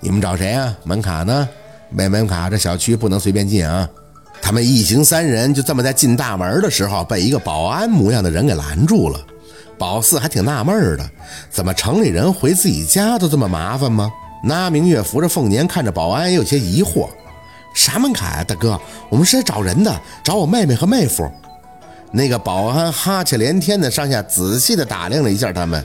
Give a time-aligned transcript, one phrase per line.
[0.00, 0.74] 你们找谁啊？
[0.84, 1.48] 门卡呢？
[1.90, 3.88] 没门卡，这小区不能随便进啊！
[4.42, 9.18] 他们一行三人就这么在进大门的时候，被一个保安模样的人给拦住了。
[9.78, 11.10] 宝四还挺纳闷的，
[11.50, 14.10] 怎么城里人回自己家都这么麻烦吗？
[14.42, 17.08] 那明月扶着凤年，看着保安也有些疑惑
[17.74, 18.78] ：“啥门卡呀，大哥？
[19.08, 21.30] 我们是来找人的，找我妹妹和妹夫。”
[22.12, 25.84] 那个保安哈欠连天的上下仔细的打量了一下他们。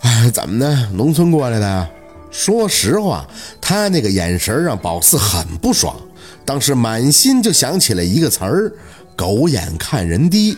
[0.00, 0.88] 哎，怎么的？
[0.92, 1.88] 农村过来的？
[2.30, 3.26] 说实话，
[3.60, 5.96] 他那个眼神让宝四很不爽，
[6.44, 8.72] 当时满心就想起了一个词儿：
[9.16, 10.56] 狗眼看人低。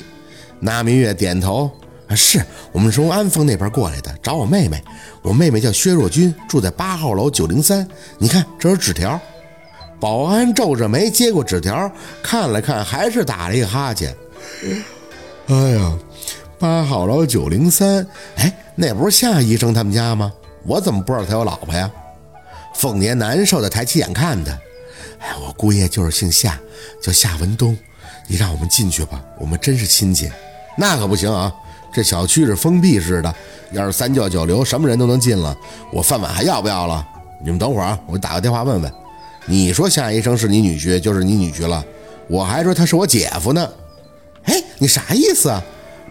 [0.59, 1.71] 那明月点头
[2.09, 4.83] ：“啊，是我们从安丰那边过来的，找我妹妹。
[5.23, 7.87] 我妹妹叫薛若君，住在八号楼九零三。
[8.19, 9.19] 你看，这有纸条。”
[10.01, 11.93] 保安皱着眉接过纸条，
[12.23, 14.15] 看了看，还是打了一个哈欠。
[15.47, 15.99] 哎呀，
[16.59, 18.07] 八号楼九零三，
[18.37, 20.33] 哎，那不是夏医生他们家吗？
[20.65, 21.91] 我怎么不知道他有老婆呀？
[22.75, 24.53] 凤年难受的抬起眼看他，
[25.19, 26.59] 哎，我姑爷就是姓夏，
[27.03, 27.77] 叫夏文东。
[28.27, 30.31] 你让我们进去吧，我们真是亲戚。
[30.77, 31.53] 那可不行啊，
[31.93, 33.35] 这小区是封闭式的，
[33.73, 35.57] 要是三教九流，什么人都能进了，
[35.93, 37.05] 我饭碗还要不要了？
[37.43, 38.93] 你们等会儿啊，我打个电话问问。
[39.47, 41.85] 你说夏医生是你女婿，就是你女婿了。
[42.29, 43.69] 我还说他是我姐夫呢。
[44.45, 45.61] 哎，你啥意思啊？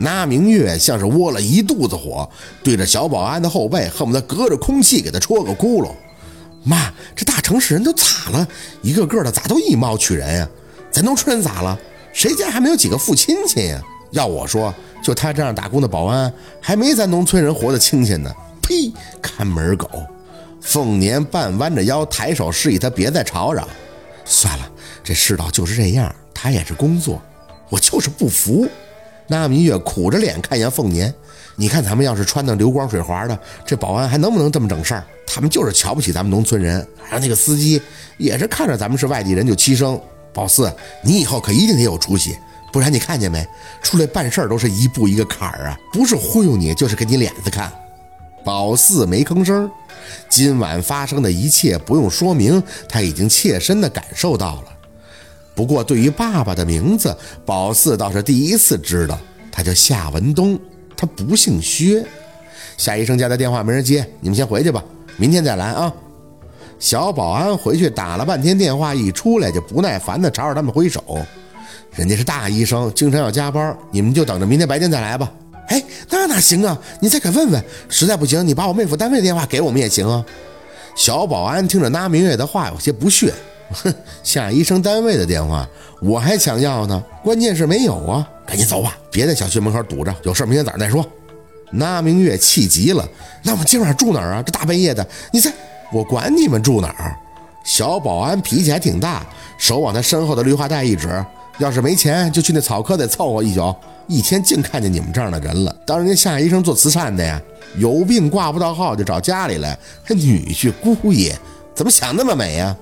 [0.02, 2.28] 那明月像是窝了一肚子火，
[2.64, 5.92] 对着小保安的后背恨不得隔着空气给他戳个窟窿。
[6.64, 8.48] 妈，这大城市人都咋了？
[8.82, 10.50] 一个个的咋都以貌取人呀？
[10.90, 11.78] 咱农村人咋了？
[12.14, 13.82] 谁家还没有几个富亲戚呀？
[14.12, 18.34] 要我说，就他这样打工的保安，还没咱农村人活得清闲呢。
[18.62, 18.92] 呸！
[19.22, 19.90] 看门狗。
[20.62, 23.68] 凤年半弯着腰，抬手示意他别再吵嚷。
[24.26, 24.72] 算了，
[25.04, 27.22] 这世道就是这样，他也是工作，
[27.70, 28.68] 我就是不服。
[29.32, 31.14] 那明月苦着脸看向凤年，
[31.56, 35.06] 你看咱们要是穿的流光水滑的，这保安还能不能这么整事儿？
[35.28, 36.86] 他们就是瞧不起咱们农村人。
[37.00, 37.80] 还有那个司机，
[38.18, 40.02] 也是看着咱们是外地人就欺生。
[40.34, 42.36] 宝四，你以后可一定得有出息，
[42.74, 43.48] 不然你看见没，
[43.84, 47.72] 出来办事儿都是一步一个坎儿啊，不是忽悠你，就是给你脸子看。
[48.44, 49.70] 宝四没吭 声。
[50.28, 54.64] 今晚发生的一切不用说明，他已经切身的感受到了。
[55.60, 57.14] 不过，对于爸爸的名字，
[57.46, 59.20] 宝四倒是第一次知道，
[59.52, 60.58] 他叫夏文东，
[60.96, 62.02] 他不姓薛。
[62.78, 64.82] 夏医生家的电话没人接，你们先回去吧，
[65.18, 65.94] 明天再来啊。
[66.80, 71.04] 小保安回去打了半天电话，一出来就不耐烦的朝着他们挥手。
[71.94, 75.30] 人家是大医生，经常要加班，你们就等着明天白天再来吧。
[75.68, 76.80] 哎，那哪行啊！
[77.02, 80.24] 你再给问问，实在不行，你把我妹夫单位的电话给我们也行啊。
[80.96, 83.34] 小保安听着那明月的话，有些不屑。
[83.72, 83.94] 哼，
[84.24, 85.68] 夏医生单位的电话
[86.02, 88.28] 我还想要呢，关键是没有啊！
[88.46, 91.06] 赶紧走吧，别在小区门口堵着，有事明天早上再说。
[91.72, 93.08] 那明月气急了，
[93.44, 94.44] 那我今晚住哪儿啊？
[94.44, 95.52] 这大半夜的，你猜
[95.92, 97.16] 我管你们住哪儿？
[97.64, 99.24] 小保安脾气还挺大，
[99.58, 101.24] 手往他身后的绿化带一指，
[101.60, 103.76] 要是没钱，就去那草科得凑合一宿。
[104.08, 107.40] 一天净看见你们这样的人了，当人家夏医生做慈善的呀，
[107.78, 111.38] 有病挂不到号就找家里来，还女婿姑爷，
[111.76, 112.76] 怎么想那么美呀？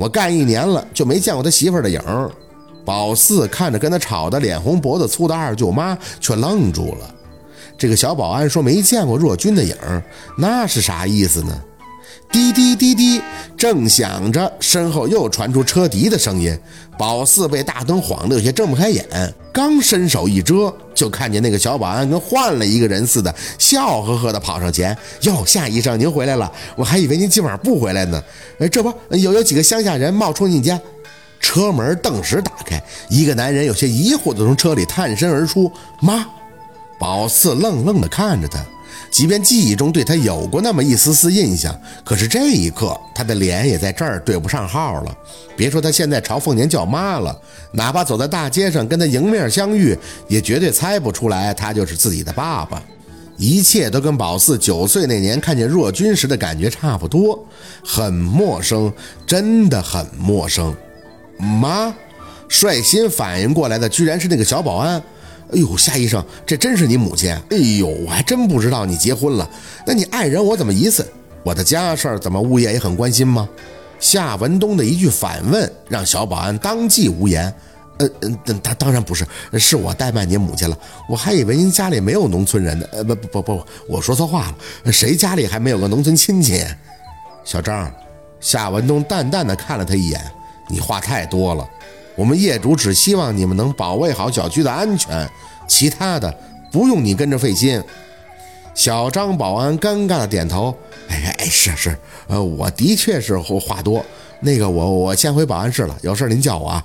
[0.00, 2.30] 我干一年了就没见过他媳妇儿的影儿。
[2.86, 7.14] 宝四看着跟他吵得脸红脖子粗的二舅妈，却愣住了。
[7.76, 10.02] 这个小保安说没见过若君的影儿，
[10.38, 11.62] 那是啥意思呢？
[12.32, 13.20] 滴滴滴滴，
[13.56, 16.56] 正响着，身后又传出车笛的声音。
[16.96, 19.04] 宝四被大灯晃得有些睁不开眼，
[19.52, 28.22] 刚伸手一遮，就看见那个小保安跟换了一个人似的，笑呵呵地跑上前：“哟，夏医生，您回来了，我还以为您今晚不回来呢。
[28.58, 30.78] 哎，这不有有几个乡下人冒充你家。”
[31.40, 36.24] 车门顿时打开，一个男人有些疑惑地从车里探身而出：“妈！”
[37.00, 38.60] 宝四愣愣地看着他。
[39.10, 41.74] 即便记忆中对他有过那么一丝丝印象，
[42.04, 45.16] 可是这一刻他的脸也在这儿对不上号了。
[45.56, 47.36] 别说他现在朝凤年叫妈了，
[47.72, 49.96] 哪怕走在大街上跟他迎面相遇，
[50.28, 52.82] 也绝对猜不出来他就是自己的爸爸。
[53.36, 57.42] 一切都跟宝四九岁那年看见若君时的感觉差不多，
[57.82, 58.92] 很陌生，
[59.26, 60.74] 真的很陌生。
[61.38, 61.92] 妈，
[62.48, 65.02] 率先反应过来的居然是那个小保安。
[65.52, 67.32] 哎呦，夏医生，这真是你母亲？
[67.50, 69.48] 哎呦，我还真不知道你结婚了。
[69.86, 71.06] 那你爱人我怎么疑似？
[71.42, 73.48] 我的家事儿怎么物业也很关心吗？
[73.98, 77.52] 夏文东的一句反问让小保安当即无言。
[77.98, 79.26] 呃嗯，他当然不是，
[79.58, 80.78] 是我怠慢您母亲了。
[81.06, 82.86] 我还以为您家里没有农村人呢。
[82.92, 84.54] 呃，不不不不，我说错话
[84.84, 84.92] 了。
[84.92, 86.64] 谁家里还没有个农村亲戚？
[87.44, 87.92] 小张，
[88.40, 90.18] 夏文东淡淡的看了他一眼，
[90.66, 91.68] 你话太多了。
[92.20, 95.26] 我们业主只希望你们能保卫好小区的安全，
[95.66, 96.30] 其他的
[96.70, 97.82] 不用你跟着费心。
[98.74, 100.76] 小张保安尴尬的点头，
[101.08, 101.96] 哎哎，是是，
[102.28, 104.04] 呃，我的确是话多。
[104.40, 106.84] 那个，我我先回保安室了，有事您叫我啊。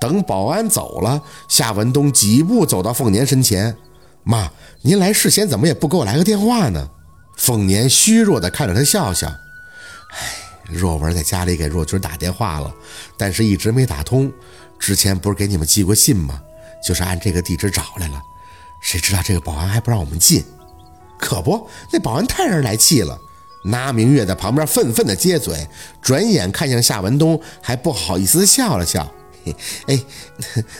[0.00, 3.76] 等保安走了，夏文东几步走到凤年身前
[4.24, 4.50] ：“妈，
[4.82, 6.90] 您来事先怎么也不给我来个电话呢？”
[7.38, 9.28] 凤年虚弱地看着他笑笑
[10.10, 10.18] ：“哎，
[10.72, 12.72] 若文在家里给若君打电话了，
[13.16, 14.32] 但是一直没打通。
[14.78, 16.40] 之前不是给你们寄过信吗？
[16.86, 18.20] 就是按这个地址找来了。
[18.80, 20.42] 谁知道这个保安还不让我们进？
[21.18, 23.18] 可不，那保安太让人来气了。”
[23.62, 25.68] 拿明月在旁边愤愤地接嘴，
[26.00, 29.06] 转眼看向夏文东，还不好意思笑了笑。
[29.86, 30.00] 哎，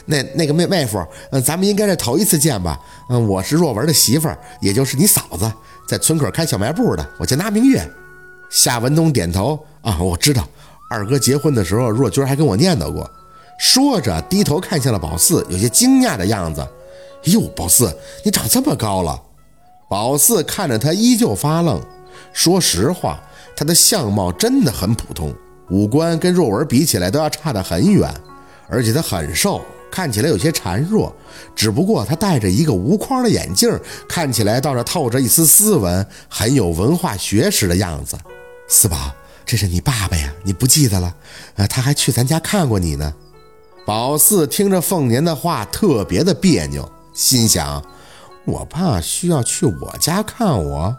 [0.07, 2.81] 那那个妹妹夫，嗯，咱们应该是头一次见吧？
[3.11, 5.53] 嗯，我是若文的媳妇儿，也就是你嫂子，
[5.87, 7.87] 在村口开小卖部的，我叫拿明月。
[8.51, 10.47] 夏文东点头，啊，我知道，
[10.91, 13.09] 二哥结婚的时候，若君还跟我念叨过。
[13.59, 16.61] 说着，低头看向了宝四，有些惊讶的样子。
[16.61, 17.95] 哎呦，宝四，
[18.25, 19.21] 你长这么高了！
[19.89, 21.81] 宝四看着他，依旧发愣。
[22.33, 23.21] 说实话，
[23.55, 25.33] 他的相貌真的很普通，
[25.69, 28.13] 五官跟若文比起来都要差得很远，
[28.69, 29.61] 而且他很瘦，
[29.91, 31.15] 看起来有些孱弱。
[31.55, 33.71] 只不过他戴着一个无框的眼镜，
[34.09, 38.17] 看起来倒是透着一丝斯文，很有文化学识的样子。
[38.73, 39.13] 四宝，
[39.45, 41.13] 这是你爸爸呀，你不记得了？
[41.57, 43.13] 呃，他还去咱家看过你呢。
[43.85, 47.85] 宝四听着凤年的话，特别的别扭，心想：
[48.45, 50.97] 我爸需要去我家看我。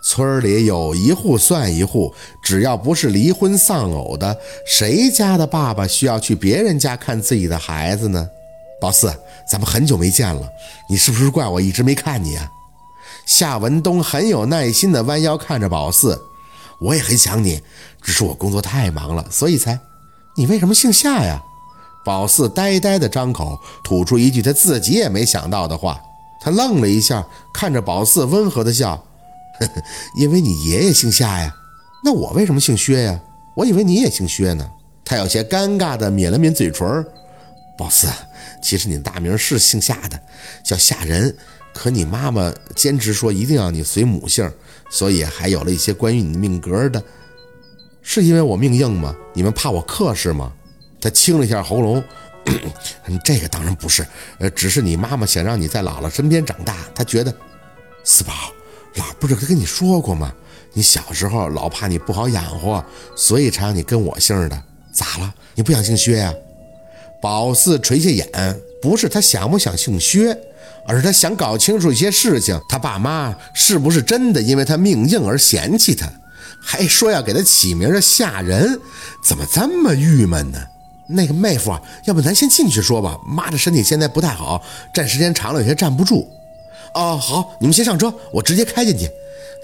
[0.00, 8.28] 村里有一户算一户，只要不是离婚丧偶的，谁家的爸爸需要去别人家看自己的孩子呢？
[8.80, 9.12] 宝四，
[9.50, 10.48] 咱们很久没见了，
[10.88, 12.48] 你是不是怪我一直没看你啊？
[13.26, 16.18] 夏文东很有耐心地弯腰看着宝四，
[16.80, 17.60] 我也很想你，
[18.02, 19.78] 只是我工作太忙了，所以才……
[20.36, 21.42] 你为什么姓夏呀？
[22.04, 26.00] 宝四呆呆地张口，吐出一句他自己也没想到的话。
[26.40, 28.96] 他愣了一下，看着宝四，温和地笑。
[29.58, 29.82] 呵 呵
[30.16, 31.54] 因为你爷爷姓夏呀，
[32.02, 33.20] 那我为什么姓薛呀？
[33.54, 34.66] 我以为你也姓薛呢。
[35.04, 37.04] 他有些尴尬地抿了抿嘴唇。
[37.76, 38.08] 宝四，
[38.62, 40.18] 其实你大名是姓夏的，
[40.64, 41.36] 叫夏仁。
[41.72, 44.50] 可你妈妈坚持说一定要你随母姓，
[44.90, 47.02] 所以还有了一些关于你命格的。
[48.02, 49.14] 是因为我命硬吗？
[49.32, 50.52] 你们怕我克是吗？
[51.00, 52.02] 他清了一下喉咙。
[53.22, 54.04] 这个当然不是，
[54.38, 57.32] 呃，只是你妈妈想让你在姥姥身边长大，她觉得
[58.02, 58.32] 四宝。
[58.94, 60.32] 老不是跟你说过吗？
[60.72, 62.84] 你小时候老怕你不好养活，
[63.14, 64.62] 所以才让你跟我姓的。
[64.92, 65.34] 咋了？
[65.54, 66.34] 你不想姓薛呀？
[67.20, 70.36] 宝四垂下眼，不是他想不想姓薛，
[70.86, 72.60] 而是他想搞清楚一些事情。
[72.68, 76.08] 他爸妈是不是真的因为他命硬而嫌弃他？
[76.62, 78.78] 还说要给他起名叫吓人，
[79.24, 80.58] 怎么这么郁闷呢？
[81.06, 83.18] 那个妹夫啊，要不咱先进去说吧。
[83.26, 84.62] 妈的身体现在不太好，
[84.92, 86.30] 站时间长了有些站不住。
[86.94, 89.08] 哦，好，你们先上车，我直接开进去。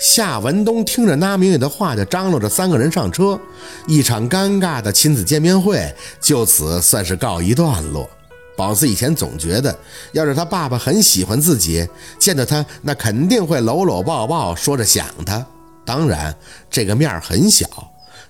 [0.01, 3.39] 夏文东听着那明月的话，就张罗着三个人上车。
[3.87, 8.09] 一场尴尬的亲子见面会就此算是告一段落。
[8.57, 9.79] 宝四以前总觉得，
[10.13, 11.87] 要是他爸爸很喜欢自己，
[12.19, 15.45] 见到他那肯定会搂搂抱抱，说着想他。
[15.85, 16.35] 当然，
[16.71, 17.67] 这个面儿很小。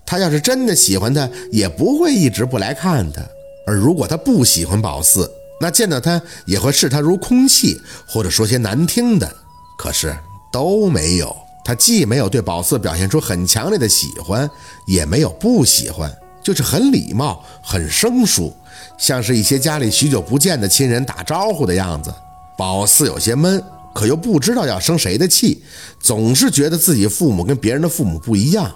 [0.05, 3.23] 他要是真的喜欢他，也不会一直不来看他。
[3.67, 5.31] 而如果他不喜欢宝四，
[5.61, 9.33] 那见到他也会视他如空气，或者说些难听的，
[9.79, 10.17] 可是
[10.53, 11.35] 都没有。
[11.65, 14.49] 他既没有对宝四表现出很强烈的喜欢，
[14.87, 16.15] 也没有不喜欢，
[16.47, 18.55] 就是很礼貌、很生疏，
[18.97, 22.15] 像是一些家里许久不见的亲人打招呼的样子。
[22.57, 23.61] 宝四有些闷，
[23.93, 25.61] 可又不知道要生谁的气，
[25.99, 28.73] 总是觉得自己父母跟别人的父母不一样，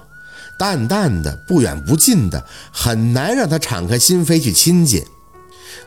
[0.58, 5.00] 淡淡的、不远不近的，很难让他敞开心扉去亲近。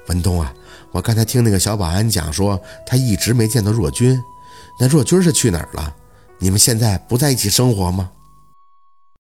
[0.08, 0.54] 文东啊。
[0.94, 4.18] 我刚才听那个小保安讲说，他一直没见到若君。
[4.80, 5.94] 那若君是去哪儿了？
[6.38, 8.10] 你们现在不在一起生活吗？